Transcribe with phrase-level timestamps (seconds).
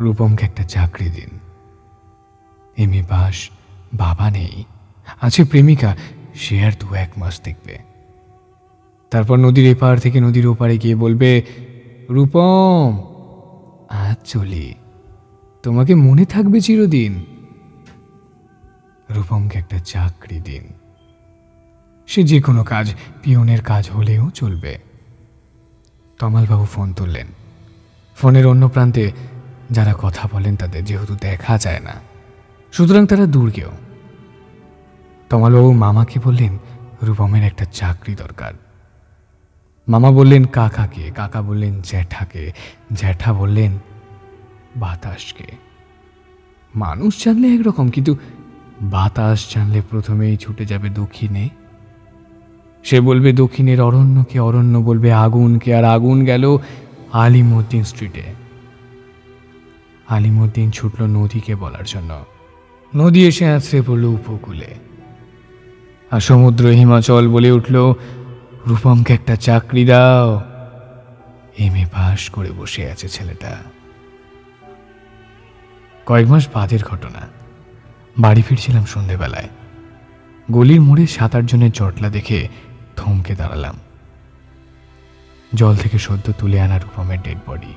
[0.00, 1.38] রূপমকে একটা চাকরি দিন।
[2.76, 3.50] এম পাস
[3.94, 4.64] বাবা নেই।
[5.20, 5.96] আছে প্রেমিকা,
[6.34, 7.78] সে আর দু এক মাস দেখবে।
[9.10, 11.42] তারপর নদীর এপার থেকে নদীর ওপারে গিয়ে বলবে,
[12.10, 13.04] রূপম,
[13.88, 14.74] আজ চলি।
[15.62, 17.24] তোমাকে মনে থাকবে চিরদিন।
[19.10, 20.72] রূপমকে একটা চাকরি দিন।
[22.06, 24.78] সে যে কোনো কাজ, পিয়নের কাজ হলেও চলবে।
[26.18, 27.26] তমালবাবু ফোন তুললেন।
[28.16, 29.12] ফোনের অন্য প্রান্তে
[29.70, 31.94] যারা কথা বলেন তাদের যেহেতু দেখা যায় না,
[32.72, 33.70] সুতরাং তারা দূর কেউ।
[35.30, 36.58] তমালবাবু মামাকে বললেন,
[37.02, 38.52] রূপমের একটা চাকরি দরকার।
[39.88, 41.10] মামা বললেন, কাকাকে?
[41.16, 42.52] কাকা বললেন, জ্যাঠাকে।
[42.92, 43.78] জ্যাঠা বললেন,
[44.76, 45.46] বাতাসকে।
[46.74, 48.16] মানুষ জানলে একরকম, কিন্তু
[48.82, 51.48] বাতাস জানলে প্রথমেই ছুটে যাবে দক্ষিণে।
[52.84, 56.58] সে বলবে, দক্ষিণের অরণ্যকে অরণ্য বলবে, আগুনকে। আর আগুন গেল
[57.12, 58.47] আলিমুদ্দিন স্ট্রিটে
[60.08, 62.24] আলিমুদ্দিন ছুটল নদীকে বলার জন্য।
[62.96, 64.74] নদী এসে আছড়ে পড়ল উপকূলে।
[66.10, 67.94] আর সমুদ্র হিমাচল বলে উঠল,
[68.66, 70.40] রূপমকে একটা চাকরি দাও।
[71.58, 73.56] এম এ পাশ করে বসে আছে ছেলেটা।
[76.06, 77.28] কয়েক মাস বাদের ঘটনা।
[78.18, 79.48] বাড়ি ফিরছিলাম সন্ধেবেলায়।
[80.50, 82.48] গলির মোড়ে সাত আট জনের জটলা দেখে
[82.96, 83.78] থমকে দাঁড়ালাম।
[85.54, 87.74] জল থেকে সদ্য তুলে আনা রূপমের ডেড বডি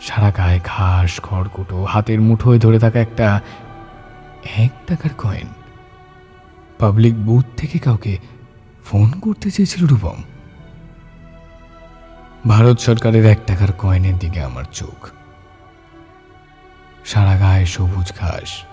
[0.00, 3.40] সারা গায়ে ঘাস, খড়কুটো, হাতের মুঠোয় ধরে থাকা একটা
[4.56, 5.48] এক টাকার কয়েন
[6.78, 8.18] পাবলিক বুথ থেকে কাউকে
[8.84, 10.22] ফোন করতে চেয়েছিল রূপম।
[12.48, 15.08] ভারত সরকারের এক টাকার কয়েনের দিকে আমার চোখ।
[17.04, 18.64] সারা গায়ে সবুজ ঘাস।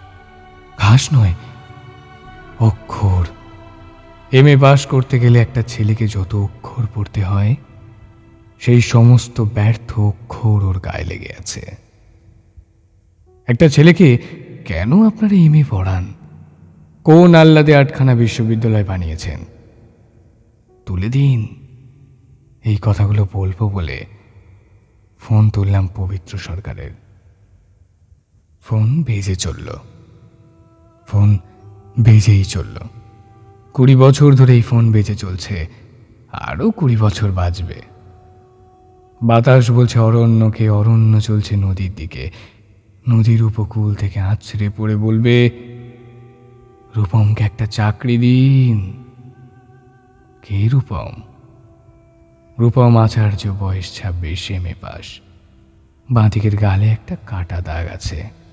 [0.78, 1.34] ঘাস নয়,
[2.60, 3.26] অক্ষর।
[4.32, 7.56] এম এ পাস করতে গেলে একটা ছেলেকে যত অক্ষর পড়তে হয়
[8.60, 11.76] সেই সমস্ত ব্যর্থ অক্ষর ওর গায়ে লেগে আছে।
[13.48, 14.18] একটা ছেলেকে
[14.66, 16.14] কেন আপনারা এম এ পড়ান?
[17.04, 19.40] কোন আল্লাদে আটখানা বিশ্ববিদ্যালয় বানিয়েছেন?
[20.86, 21.68] তুলে দিন।
[22.66, 24.06] এই কথাগুলো বলব বলে
[25.20, 26.92] ফোন তুললাম পবিত্র সরকারের।
[28.62, 29.80] ফোন বেজে চলল।
[31.08, 31.38] ফোন
[32.00, 32.78] বেজেই চলল।
[33.74, 35.68] কুড়ি বছর ধরে এই ফোন বেজে চলছে।
[36.32, 37.97] আরও কুড়ি বছর বাজবে
[39.24, 42.32] বাতাস বলছে, অরণ্যকে, অরণ্য চলছে নদীর দিকে।
[43.10, 45.50] নদীর উপকূল থেকে আছড়ে পড়ে বলবে,
[46.96, 49.04] রূপমকে একটা চাকরি দিন।
[50.48, 51.12] কে রূপম?
[52.60, 55.20] রূপম আচার্য বয়স ছাব্বিশ, এম এ পাস
[56.12, 58.47] বাঁদিকের গালে একটা কাটা দাগ আছে।